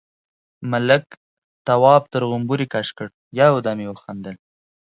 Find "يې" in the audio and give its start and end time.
3.83-3.87